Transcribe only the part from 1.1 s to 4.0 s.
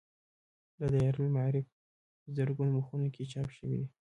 المعارف په زرګونو مخونو کې چاپ شوی دی.